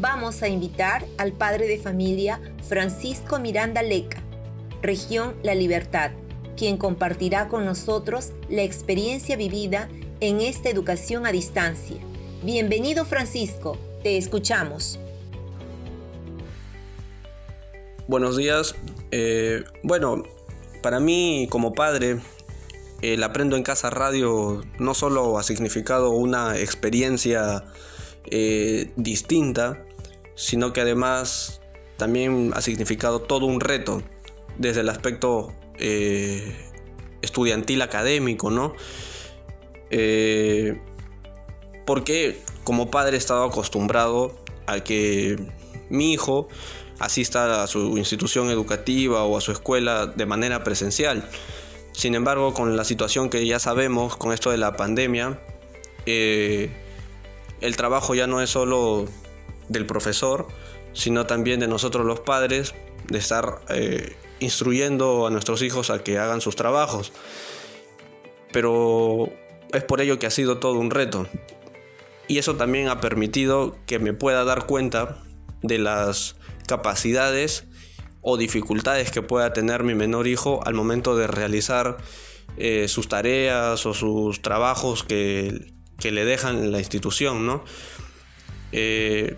Vamos 0.00 0.42
a 0.42 0.48
invitar 0.48 1.06
al 1.16 1.32
padre 1.32 1.66
de 1.66 1.78
familia 1.78 2.42
Francisco 2.68 3.38
Miranda 3.38 3.82
Leca, 3.82 4.22
región 4.82 5.34
La 5.42 5.54
Libertad, 5.54 6.10
quien 6.56 6.76
compartirá 6.76 7.48
con 7.48 7.64
nosotros 7.64 8.32
la 8.48 8.62
experiencia 8.62 9.36
vivida 9.36 9.88
en 10.20 10.40
esta 10.40 10.68
educación 10.70 11.26
a 11.26 11.32
distancia. 11.32 11.96
Bienvenido 12.42 13.04
Francisco, 13.04 13.78
te 14.02 14.16
escuchamos. 14.16 14.98
Buenos 18.06 18.36
días. 18.36 18.74
Eh, 19.10 19.64
bueno, 19.82 20.24
para 20.82 21.00
mí 21.00 21.46
como 21.50 21.72
padre 21.72 22.20
el 23.00 23.22
Aprendo 23.22 23.56
en 23.56 23.62
Casa 23.62 23.90
Radio 23.90 24.62
no 24.78 24.94
solo 24.94 25.38
ha 25.38 25.42
significado 25.42 26.10
una 26.10 26.58
experiencia 26.58 27.64
eh, 28.26 28.92
distinta, 28.96 29.84
sino 30.34 30.72
que 30.72 30.80
además 30.80 31.60
también 31.96 32.52
ha 32.54 32.60
significado 32.60 33.20
todo 33.20 33.46
un 33.46 33.60
reto 33.60 34.02
desde 34.58 34.80
el 34.80 34.88
aspecto 34.88 35.52
eh, 35.78 36.56
estudiantil 37.22 37.82
académico, 37.82 38.50
¿no? 38.50 38.74
Eh, 39.90 40.78
porque 41.86 42.40
como 42.64 42.90
padre 42.90 43.16
he 43.16 43.18
estado 43.18 43.44
acostumbrado 43.44 44.38
a 44.66 44.80
que 44.80 45.38
mi 45.90 46.12
hijo 46.12 46.48
asista 46.98 47.62
a 47.62 47.66
su 47.66 47.98
institución 47.98 48.50
educativa 48.50 49.24
o 49.24 49.36
a 49.36 49.40
su 49.40 49.52
escuela 49.52 50.06
de 50.06 50.26
manera 50.26 50.64
presencial. 50.64 51.28
Sin 51.92 52.14
embargo, 52.14 52.54
con 52.54 52.76
la 52.76 52.84
situación 52.84 53.30
que 53.30 53.46
ya 53.46 53.58
sabemos, 53.58 54.16
con 54.16 54.32
esto 54.32 54.50
de 54.50 54.58
la 54.58 54.76
pandemia, 54.76 55.40
eh, 56.06 56.70
el 57.60 57.76
trabajo 57.76 58.14
ya 58.14 58.26
no 58.26 58.40
es 58.40 58.50
solo 58.50 59.06
del 59.68 59.86
profesor, 59.86 60.48
sino 60.92 61.26
también 61.26 61.60
de 61.60 61.68
nosotros 61.68 62.04
los 62.06 62.20
padres, 62.20 62.74
de 63.08 63.18
estar 63.18 63.60
instruyendo 64.40 65.26
a 65.26 65.30
nuestros 65.30 65.62
hijos 65.62 65.90
a 65.90 66.02
que 66.02 66.18
hagan 66.18 66.40
sus 66.40 66.56
trabajos. 66.56 67.12
Pero 68.52 69.32
es 69.72 69.84
por 69.84 70.00
ello 70.00 70.18
que 70.18 70.26
ha 70.26 70.30
sido 70.30 70.58
todo 70.58 70.78
un 70.78 70.90
reto. 70.90 71.26
Y 72.28 72.38
eso 72.38 72.56
también 72.56 72.88
ha 72.88 73.00
permitido 73.00 73.76
que 73.86 73.98
me 73.98 74.12
pueda 74.12 74.44
dar 74.44 74.66
cuenta 74.66 75.18
de 75.62 75.78
las 75.78 76.36
capacidades 76.66 77.64
o 78.22 78.36
dificultades 78.36 79.10
que 79.10 79.22
pueda 79.22 79.52
tener 79.52 79.82
mi 79.82 79.94
menor 79.94 80.26
hijo 80.26 80.60
al 80.66 80.74
momento 80.74 81.16
de 81.16 81.26
realizar 81.26 81.98
eh, 82.56 82.88
sus 82.88 83.08
tareas 83.08 83.84
o 83.84 83.92
sus 83.92 84.40
trabajos 84.40 85.02
que, 85.02 85.72
le 86.02 86.24
dejan 86.26 86.58
en 86.58 86.72
la 86.72 86.78
institución, 86.78 87.46
¿no? 87.46 87.64
Eh, 88.72 89.36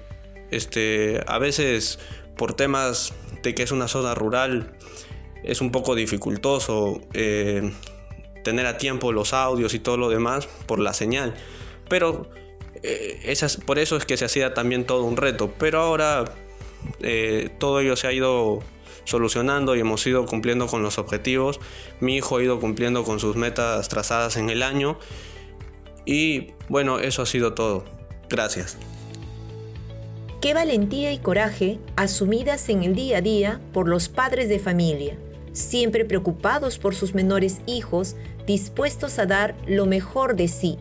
este, 0.50 1.22
a 1.26 1.38
veces 1.38 2.00
por 2.36 2.54
temas 2.54 3.12
que 3.54 3.62
es 3.62 3.72
una 3.72 3.88
zona 3.88 4.14
rural 4.14 4.76
es 5.42 5.60
un 5.60 5.70
poco 5.70 5.94
dificultoso 5.94 7.00
eh, 7.12 7.72
tener 8.42 8.66
a 8.66 8.78
tiempo 8.78 9.12
los 9.12 9.32
audios 9.32 9.74
y 9.74 9.78
todo 9.78 9.96
lo 9.96 10.08
demás 10.08 10.48
por 10.66 10.78
la 10.78 10.92
señal. 10.92 11.34
Pero 11.88 12.28
esas, 12.82 13.56
por 13.56 13.78
eso 13.78 13.96
es 13.96 14.04
que 14.04 14.16
se 14.16 14.24
hacía 14.24 14.54
también 14.54 14.86
todo 14.86 15.04
un 15.04 15.16
reto. 15.16 15.52
Pero 15.58 15.80
ahora 15.80 16.24
todo 17.58 17.80
ello 17.80 17.96
se 17.96 18.06
ha 18.06 18.12
ido 18.12 18.60
solucionando 19.06 19.76
y 19.76 19.80
hemos 19.80 20.06
ido 20.06 20.26
cumpliendo 20.26 20.66
con 20.66 20.82
los 20.82 20.98
objetivos. 20.98 21.60
Mi 22.00 22.16
hijo 22.16 22.36
ha 22.36 22.42
ido 22.42 22.60
cumpliendo 22.60 23.04
con 23.04 23.18
sus 23.18 23.36
metas 23.36 23.88
trazadas 23.88 24.36
en 24.36 24.50
el 24.50 24.62
año. 24.62 24.98
Y 26.04 26.52
bueno, 26.68 26.98
eso 26.98 27.22
ha 27.22 27.26
sido 27.26 27.54
todo. 27.54 27.84
Gracias. 28.28 28.76
Qué 30.46 30.54
valentía 30.54 31.10
y 31.10 31.18
coraje 31.18 31.80
asumidas 31.96 32.68
en 32.68 32.84
el 32.84 32.94
día 32.94 33.18
a 33.18 33.20
día 33.20 33.60
por 33.72 33.88
los 33.88 34.08
padres 34.08 34.48
de 34.48 34.60
familia, 34.60 35.16
siempre 35.50 36.04
preocupados 36.04 36.78
por 36.78 36.94
sus 36.94 37.16
menores 37.16 37.62
hijos, 37.66 38.14
dispuestos 38.46 39.18
a 39.18 39.26
dar 39.26 39.56
lo 39.66 39.86
mejor 39.86 40.36
de 40.36 40.46
sí. 40.46 40.78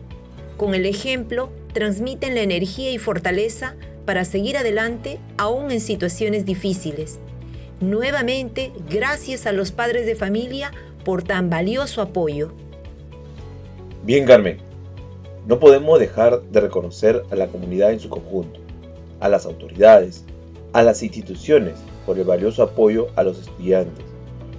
Con 0.56 0.76
el 0.76 0.86
ejemplo, 0.86 1.50
transmiten 1.72 2.36
la 2.36 2.42
energía 2.42 2.92
y 2.92 2.98
fortaleza 2.98 3.74
para 4.04 4.24
seguir 4.24 4.56
adelante 4.56 5.18
aún 5.36 5.72
en 5.72 5.80
situaciones 5.80 6.44
difíciles. 6.44 7.18
Nuevamente, 7.80 8.70
gracias 8.88 9.46
a 9.46 9.52
los 9.52 9.72
padres 9.72 10.06
de 10.06 10.14
familia 10.14 10.70
por 11.04 11.24
tan 11.24 11.50
valioso 11.50 12.02
apoyo. 12.02 12.52
Bien, 14.04 14.26
Carmen, 14.26 14.58
no 15.48 15.58
podemos 15.58 15.98
dejar 15.98 16.40
de 16.52 16.60
reconocer 16.60 17.24
a 17.32 17.34
la 17.34 17.48
comunidad 17.48 17.90
en 17.90 17.98
su 17.98 18.08
conjunto, 18.08 18.60
a 19.20 19.28
las 19.28 19.46
autoridades, 19.46 20.24
a 20.72 20.82
las 20.82 21.02
instituciones 21.02 21.74
por 22.04 22.18
el 22.18 22.24
valioso 22.24 22.62
apoyo 22.62 23.08
a 23.16 23.22
los 23.22 23.38
estudiantes 23.38 24.04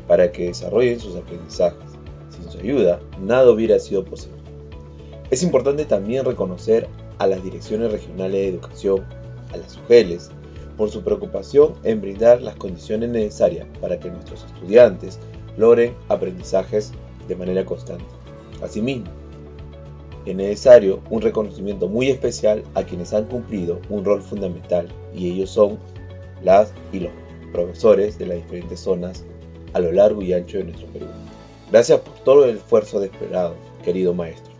para 0.08 0.32
que 0.32 0.48
desarrollen 0.48 1.00
sus 1.00 1.16
aprendizajes. 1.16 1.84
Sin 2.30 2.50
su 2.50 2.60
ayuda, 2.60 3.00
nada 3.20 3.52
hubiera 3.52 3.80
sido 3.80 4.04
posible. 4.06 4.38
Es 5.30 5.44
importante 5.44 5.86
también 5.86 6.26
reconocer 6.26 6.88
a 7.20 7.28
las 7.28 7.44
direcciones 7.44 7.92
regionales 7.92 8.34
de 8.34 8.48
educación, 8.48 9.04
a 9.52 9.58
las 9.58 9.78
UGELES, 9.78 10.30
por 10.78 10.90
su 10.90 11.02
preocupación 11.02 11.74
en 11.84 12.02
brindar 12.02 12.42
las 12.42 12.56
condiciones 12.56 13.10
necesarias 13.10 13.68
para 13.82 14.00
que 14.00 14.12
nuestros 14.12 14.46
estudiantes 14.46 15.20
logren 15.58 15.96
aprendizajes 16.08 16.94
de 17.28 17.36
manera 17.36 17.66
constante. 17.66 18.06
Asimismo, 18.62 19.08
es 20.28 20.36
necesario 20.36 21.02
un 21.10 21.22
reconocimiento 21.22 21.88
muy 21.88 22.10
especial 22.10 22.64
a 22.74 22.84
quienes 22.84 23.14
han 23.14 23.26
cumplido 23.26 23.80
un 23.90 24.04
rol 24.04 24.22
fundamental 24.22 24.90
y 25.14 25.32
ellos 25.32 25.50
son 25.50 25.80
las 26.44 26.74
y 26.92 27.00
los 27.00 27.12
profesores 27.54 28.18
de 28.18 28.26
las 28.26 28.38
diferentes 28.38 28.82
zonas 28.82 29.24
a 29.72 29.80
lo 29.80 29.92
largo 29.92 30.22
y 30.22 30.34
ancho 30.34 30.58
de 30.58 30.66
nuestro 30.66 30.88
Perú. 30.88 31.06
Gracias 31.72 32.02
por 32.02 32.14
todo 32.26 32.46
el 32.46 32.58
esfuerzo 32.58 33.00
desesperado, 33.00 33.56
querido 33.86 34.14
maestro, 34.14 34.52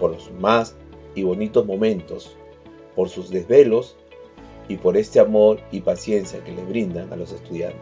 por 0.00 0.12
los 0.12 0.30
más 0.40 0.74
y 1.14 1.22
bonitos 1.22 1.66
momentos, 1.66 2.34
por 2.96 3.10
sus 3.10 3.28
desvelos 3.28 3.94
y 4.68 4.76
por 4.76 4.96
este 4.96 5.20
amor 5.20 5.60
y 5.70 5.80
paciencia 5.80 6.42
que 6.44 6.52
le 6.52 6.64
brindan 6.64 7.12
a 7.12 7.16
los 7.16 7.32
estudiantes. 7.32 7.80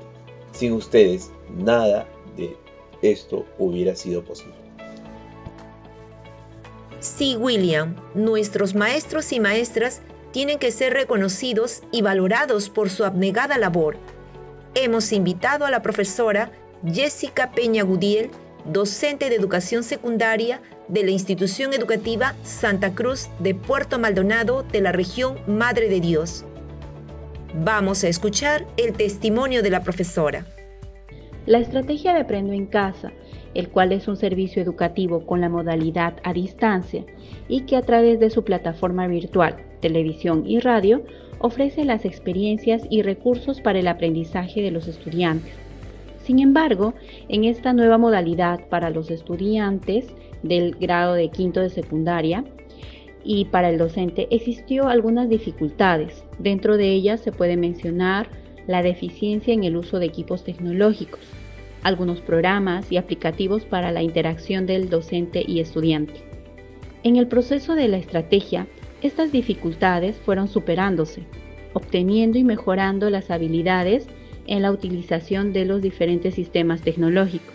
Sin 0.53 0.73
ustedes, 0.73 1.31
nada 1.57 2.09
de 2.37 2.57
esto 3.03 3.45
hubiera 3.59 3.95
sido 3.95 4.25
posible. 4.25 4.65
Sí, 7.01 7.37
William, 7.37 7.95
nuestros 8.15 8.75
maestros 8.75 9.33
y 9.33 9.41
maestras 9.41 10.03
tienen 10.33 10.59
que 10.59 10.71
ser 10.71 10.93
reconocidos 10.93 11.83
y 11.93 12.03
valorados 12.03 12.69
por 12.69 12.91
su 12.91 13.05
abnegada 13.05 13.59
labor. 13.59 13.97
Hemos 14.75 15.13
invitado 15.13 15.65
a 15.65 15.71
la 15.71 15.83
profesora 15.83 16.51
Jessica 16.85 17.53
Peña 17.53 17.83
Gudiel, 17.83 18.31
docente 18.65 19.29
de 19.29 19.37
educación 19.37 19.83
secundaria 19.83 20.61
de 20.89 21.05
la 21.05 21.11
institución 21.11 21.73
educativa 21.73 22.35
Santa 22.43 22.95
Cruz 22.95 23.29
de 23.39 23.55
Puerto 23.55 23.99
Maldonado 23.99 24.63
de 24.63 24.81
la 24.81 24.93
región 24.93 25.39
Madre 25.47 25.89
de 25.89 26.01
Dios. 26.01 26.45
Vamos 27.65 28.05
a 28.05 28.09
escuchar 28.09 28.67
el 28.77 28.93
testimonio 28.93 29.63
de 29.63 29.71
la 29.71 29.83
profesora. 29.83 30.45
La 31.47 31.59
estrategia 31.59 32.13
de 32.13 32.21
Aprendo 32.21 32.53
en 32.53 32.67
Casa, 32.67 33.13
el 33.57 33.71
cual 33.71 33.92
es 33.92 34.07
un 34.07 34.16
servicio 34.16 34.62
educativo 34.62 35.25
con 35.25 35.40
la 35.40 35.49
modalidad 35.49 36.14
a 36.23 36.33
distancia 36.33 37.05
y 37.49 37.62
que 37.62 37.77
a 37.77 37.83
través 37.83 38.21
de 38.21 38.31
su 38.31 38.45
plataforma 38.45 39.07
virtual, 39.07 39.57
televisión 39.81 40.45
y 40.47 40.61
radio, 40.61 41.03
ofrece 41.38 41.85
las 41.85 42.05
experiencias 42.05 42.83
y 42.90 43.03
recursos 43.03 43.61
para 43.61 43.79
el 43.79 43.88
aprendizaje 43.88 44.62
de 44.62 44.71
los 44.71 44.88
estudiantes. 44.88 45.55
Sin 46.23 46.38
embargo, 46.40 46.95
en 47.29 47.45
esta 47.45 47.73
nueva 47.73 47.99
modalidad 47.99 48.69
para 48.69 48.90
los 48.90 49.11
estudiantes 49.11 50.07
del 50.42 50.75
grado 50.75 51.14
de 51.14 51.31
quinto 51.31 51.61
de 51.61 51.71
secundaria, 51.71 52.45
y 53.27 53.47
para 53.47 53.71
el 53.71 53.79
docente 53.79 54.29
existió 54.31 54.87
algunas 54.87 55.29
dificultades. 55.29 56.25
Dentro 56.38 56.77
de 56.77 56.92
ellas 56.92 57.21
se 57.21 57.33
puede 57.33 57.57
mencionar 57.57 58.29
la 58.69 58.83
deficiencia 58.83 59.53
en 59.53 59.64
el 59.64 59.77
uso 59.77 59.99
de 59.99 60.07
equipos 60.07 60.45
tecnológicos, 60.45 61.21
algunos 61.87 62.20
programas 62.20 62.90
y 62.90 62.96
aplicativos 62.96 63.64
para 63.64 63.92
la 63.92 64.03
interacción 64.03 64.66
del 64.66 64.90
docente 64.90 65.44
y 65.46 65.61
estudiante. 65.61 66.14
En 67.05 67.14
el 67.14 67.29
proceso 67.29 67.77
de 67.77 67.87
la 67.87 67.96
estrategia, 67.96 68.66
estas 69.03 69.31
dificultades 69.31 70.16
fueron 70.16 70.49
superándose, 70.49 71.22
obteniendo 71.75 72.38
y 72.38 72.42
mejorando 72.42 73.09
las 73.09 73.31
habilidades 73.31 74.09
en 74.49 74.62
la 74.62 74.72
utilización 74.72 75.53
de 75.53 75.64
los 75.64 75.81
diferentes 75.81 76.35
sistemas 76.35 76.83
tecnológicos. 76.83 77.55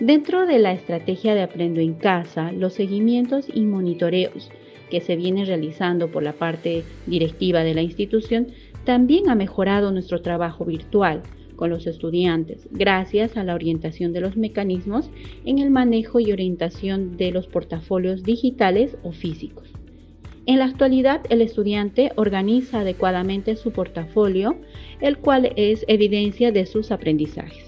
Dentro 0.00 0.46
de 0.46 0.58
la 0.58 0.72
estrategia 0.72 1.34
de 1.34 1.42
Aprendo 1.42 1.80
en 1.80 1.96
Casa, 1.96 2.50
los 2.52 2.72
seguimientos 2.72 3.46
y 3.52 3.60
monitoreos 3.66 4.50
que 4.88 5.02
se 5.02 5.16
vienen 5.16 5.44
realizando 5.44 6.10
por 6.10 6.22
la 6.22 6.32
parte 6.32 6.82
directiva 7.04 7.62
de 7.62 7.74
la 7.74 7.82
institución 7.82 8.46
también 8.84 9.28
ha 9.28 9.34
mejorado 9.34 9.92
nuestro 9.92 10.22
trabajo 10.22 10.64
virtual 10.64 11.20
con 11.58 11.70
los 11.70 11.88
estudiantes, 11.88 12.68
gracias 12.70 13.36
a 13.36 13.42
la 13.42 13.54
orientación 13.54 14.12
de 14.12 14.20
los 14.20 14.36
mecanismos 14.36 15.10
en 15.44 15.58
el 15.58 15.70
manejo 15.70 16.20
y 16.20 16.30
orientación 16.30 17.16
de 17.16 17.32
los 17.32 17.48
portafolios 17.48 18.22
digitales 18.22 18.96
o 19.02 19.10
físicos. 19.10 19.68
En 20.46 20.60
la 20.60 20.66
actualidad, 20.66 21.20
el 21.30 21.42
estudiante 21.42 22.12
organiza 22.14 22.80
adecuadamente 22.80 23.56
su 23.56 23.72
portafolio, 23.72 24.56
el 25.00 25.18
cual 25.18 25.52
es 25.56 25.84
evidencia 25.88 26.52
de 26.52 26.64
sus 26.64 26.92
aprendizajes. 26.92 27.64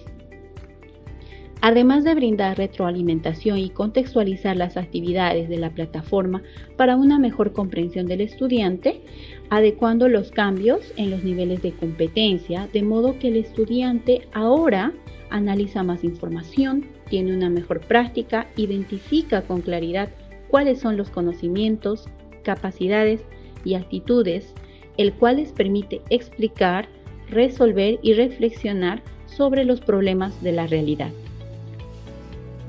Además 1.62 2.04
de 2.04 2.14
brindar 2.14 2.56
retroalimentación 2.56 3.58
y 3.58 3.70
contextualizar 3.70 4.56
las 4.56 4.78
actividades 4.78 5.48
de 5.48 5.58
la 5.58 5.70
plataforma 5.70 6.42
para 6.78 6.96
una 6.96 7.18
mejor 7.18 7.52
comprensión 7.52 8.06
del 8.06 8.22
estudiante, 8.22 9.02
adecuando 9.50 10.08
los 10.08 10.30
cambios 10.30 10.80
en 10.96 11.10
los 11.10 11.24
niveles 11.24 11.60
de 11.62 11.72
competencia, 11.72 12.68
de 12.72 12.82
modo 12.82 13.18
que 13.18 13.28
el 13.28 13.36
estudiante 13.36 14.28
ahora 14.32 14.92
analiza 15.30 15.82
más 15.82 16.04
información, 16.04 16.86
tiene 17.08 17.34
una 17.34 17.50
mejor 17.50 17.80
práctica, 17.80 18.46
identifica 18.56 19.42
con 19.42 19.60
claridad 19.60 20.08
cuáles 20.48 20.80
son 20.80 20.96
los 20.96 21.10
conocimientos, 21.10 22.08
capacidades 22.44 23.20
y 23.64 23.74
actitudes, 23.74 24.54
el 24.96 25.12
cual 25.14 25.36
les 25.36 25.52
permite 25.52 26.00
explicar, 26.10 26.88
resolver 27.28 27.98
y 28.02 28.14
reflexionar 28.14 29.02
sobre 29.26 29.64
los 29.64 29.80
problemas 29.80 30.42
de 30.42 30.52
la 30.52 30.66
realidad. 30.66 31.10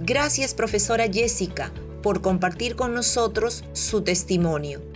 Gracias, 0.03 0.55
profesora 0.55 1.05
Jessica, 1.11 1.71
por 2.01 2.21
compartir 2.21 2.75
con 2.75 2.93
nosotros 2.93 3.63
su 3.73 4.01
testimonio. 4.01 4.90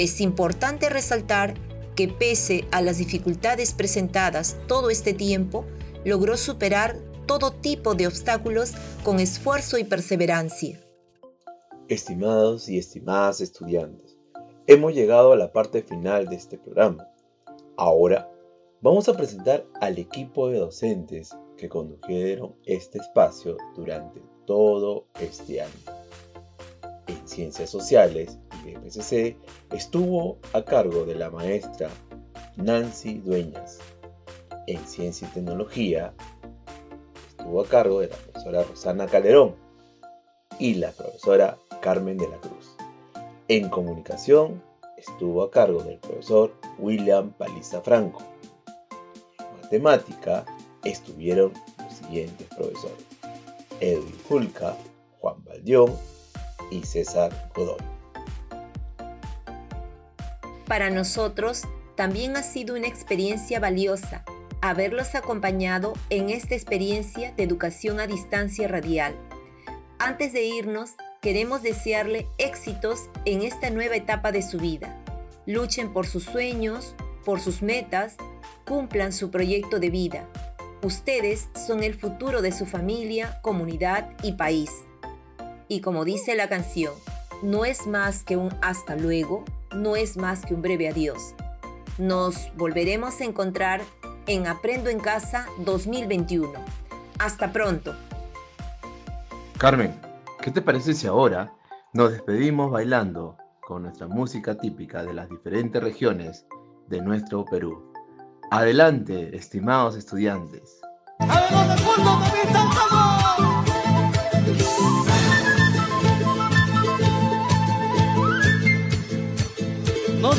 Es 0.00 0.22
importante 0.22 0.88
resaltar 0.88 1.52
que 1.94 2.08
pese 2.08 2.64
a 2.72 2.80
las 2.80 2.96
dificultades 2.96 3.74
presentadas 3.74 4.56
todo 4.66 4.88
este 4.88 5.12
tiempo, 5.12 5.66
logró 6.06 6.38
superar 6.38 6.96
todo 7.26 7.50
tipo 7.50 7.94
de 7.94 8.06
obstáculos 8.06 8.72
con 9.04 9.20
esfuerzo 9.20 9.76
y 9.76 9.84
perseverancia. 9.84 10.80
Estimados 11.86 12.70
y 12.70 12.78
estimadas 12.78 13.42
estudiantes, 13.42 14.16
hemos 14.66 14.94
llegado 14.94 15.34
a 15.34 15.36
la 15.36 15.52
parte 15.52 15.82
final 15.82 16.30
de 16.30 16.36
este 16.36 16.56
programa. 16.56 17.06
Ahora 17.76 18.26
vamos 18.80 19.06
a 19.10 19.14
presentar 19.14 19.66
al 19.82 19.98
equipo 19.98 20.48
de 20.48 20.60
docentes 20.60 21.36
que 21.58 21.68
condujeron 21.68 22.54
este 22.64 23.00
espacio 23.00 23.58
durante 23.76 24.22
todo 24.46 25.04
este 25.20 25.60
año. 25.60 25.74
En 27.06 27.28
Ciencias 27.28 27.68
Sociales 27.68 28.38
PCC 28.62 29.36
estuvo 29.72 30.38
a 30.52 30.62
cargo 30.62 31.04
de 31.04 31.14
la 31.14 31.30
maestra 31.30 31.88
Nancy 32.56 33.18
Dueñas. 33.18 33.78
En 34.66 34.78
Ciencia 34.86 35.26
y 35.28 35.34
Tecnología 35.34 36.12
estuvo 37.28 37.62
a 37.62 37.66
cargo 37.66 38.00
de 38.00 38.08
la 38.08 38.16
profesora 38.16 38.62
Rosana 38.62 39.06
Calderón 39.06 39.56
y 40.58 40.74
la 40.74 40.92
profesora 40.92 41.58
Carmen 41.80 42.18
de 42.18 42.28
la 42.28 42.36
Cruz. 42.38 42.76
En 43.48 43.68
Comunicación 43.68 44.62
estuvo 44.96 45.42
a 45.42 45.50
cargo 45.50 45.82
del 45.82 45.98
profesor 45.98 46.52
William 46.78 47.32
Paliza 47.32 47.80
Franco. 47.80 48.22
En 49.38 49.62
Matemática 49.62 50.44
estuvieron 50.84 51.52
los 51.78 51.94
siguientes 51.94 52.46
profesores. 52.48 53.06
Edwin 53.80 54.12
Fulca, 54.12 54.76
Juan 55.20 55.42
Valdión 55.44 55.96
y 56.70 56.84
César 56.84 57.50
Godoy. 57.54 57.99
Para 60.70 60.88
nosotros 60.88 61.62
también 61.96 62.36
ha 62.36 62.44
sido 62.44 62.76
una 62.76 62.86
experiencia 62.86 63.58
valiosa 63.58 64.24
haberlos 64.60 65.16
acompañado 65.16 65.94
en 66.10 66.30
esta 66.30 66.54
experiencia 66.54 67.32
de 67.32 67.42
educación 67.42 67.98
a 67.98 68.06
distancia 68.06 68.68
radial. 68.68 69.16
Antes 69.98 70.32
de 70.32 70.44
irnos, 70.44 70.92
queremos 71.20 71.64
desearle 71.64 72.28
éxitos 72.38 73.10
en 73.24 73.42
esta 73.42 73.70
nueva 73.70 73.96
etapa 73.96 74.30
de 74.30 74.42
su 74.42 74.58
vida. 74.58 74.96
Luchen 75.44 75.92
por 75.92 76.06
sus 76.06 76.22
sueños, 76.22 76.94
por 77.24 77.40
sus 77.40 77.62
metas, 77.62 78.14
cumplan 78.64 79.12
su 79.12 79.32
proyecto 79.32 79.80
de 79.80 79.90
vida. 79.90 80.28
Ustedes 80.84 81.48
son 81.66 81.82
el 81.82 81.94
futuro 81.94 82.42
de 82.42 82.52
su 82.52 82.64
familia, 82.64 83.40
comunidad 83.42 84.12
y 84.22 84.34
país. 84.34 84.70
Y 85.66 85.80
como 85.80 86.04
dice 86.04 86.36
la 86.36 86.48
canción, 86.48 86.94
no 87.42 87.64
es 87.64 87.88
más 87.88 88.22
que 88.22 88.36
un 88.36 88.54
hasta 88.62 88.94
luego, 88.94 89.44
no 89.74 89.96
es 89.96 90.16
más 90.16 90.44
que 90.44 90.54
un 90.54 90.62
breve 90.62 90.88
adiós. 90.88 91.34
Nos 91.98 92.54
volveremos 92.56 93.20
a 93.20 93.24
encontrar 93.24 93.82
en 94.26 94.46
Aprendo 94.46 94.90
en 94.90 95.00
Casa 95.00 95.46
2021. 95.58 96.52
Hasta 97.18 97.52
pronto. 97.52 97.94
Carmen, 99.58 99.94
¿qué 100.40 100.50
te 100.50 100.62
parece 100.62 100.94
si 100.94 101.06
ahora 101.06 101.52
nos 101.92 102.12
despedimos 102.12 102.70
bailando 102.70 103.36
con 103.60 103.82
nuestra 103.82 104.06
música 104.06 104.56
típica 104.56 105.02
de 105.02 105.12
las 105.12 105.28
diferentes 105.28 105.82
regiones 105.82 106.46
de 106.88 107.00
nuestro 107.00 107.44
Perú? 107.44 107.92
Adelante, 108.50 109.36
estimados 109.36 109.96
estudiantes. 109.96 110.80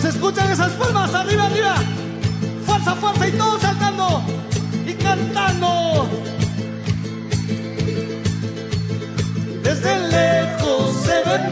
¿Nos 0.04 0.16
escuchan 0.16 0.52
esas 0.52 0.72
palmas? 0.72 1.14
¡Arriba, 1.14 1.46
arriba! 1.46 1.76
¡Fuerza, 2.66 2.96
fuerza! 2.96 3.28
Y 3.28 3.32
todos 3.34 3.62
saltando 3.62 4.24
y 4.88 4.94
cantando. 4.96 6.10
Desde 9.62 10.00
lejos 10.10 10.96
se 11.06 11.30
ven 11.30 11.52